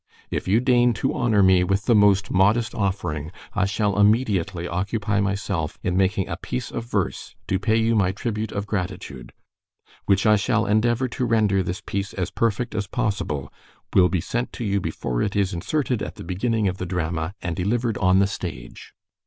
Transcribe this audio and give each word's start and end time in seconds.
If 0.31 0.47
you 0.47 0.59
deign 0.59 0.93
to 0.93 1.13
honor 1.13 1.43
me 1.43 1.63
with 1.63 1.85
the 1.85 1.93
most 1.93 2.31
modest 2.31 2.73
offering, 2.73 3.31
I 3.53 3.65
shall 3.67 3.99
immediately 3.99 4.67
occupy 4.67 5.19
myself 5.19 5.77
in 5.83 5.95
making 5.95 6.27
a 6.27 6.37
piesse 6.37 6.71
of 6.71 6.85
verse 6.85 7.35
to 7.47 7.59
pay 7.59 7.75
you 7.75 7.93
my 7.93 8.11
tribute 8.11 8.51
of 8.51 8.65
gratitude. 8.65 9.31
Which 10.07 10.25
I 10.25 10.37
shall 10.37 10.65
endeavor 10.65 11.07
to 11.09 11.25
render 11.25 11.61
this 11.61 11.81
piesse 11.85 12.15
as 12.15 12.31
perfect 12.31 12.73
as 12.73 12.87
possible, 12.87 13.53
will 13.93 14.09
be 14.09 14.21
sent 14.21 14.51
to 14.53 14.63
you 14.65 14.81
before 14.81 15.21
it 15.21 15.35
is 15.35 15.53
inserted 15.53 16.01
at 16.01 16.15
the 16.15 16.23
beginning 16.23 16.67
of 16.67 16.77
the 16.77 16.87
drama 16.87 17.35
and 17.39 17.55
delivered 17.55 17.99
on 17.99 18.17
the 18.17 18.25
stage. 18.25 18.95